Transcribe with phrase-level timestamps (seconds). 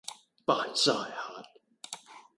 [0.45, 1.13] 扮曬蟹